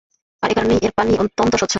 আর 0.43 0.49
এ 0.51 0.55
কারণেই 0.55 0.79
এর 0.81 0.93
পানি 0.97 1.11
অত্যন্ত 1.15 1.53
স্বচ্ছ। 1.53 1.69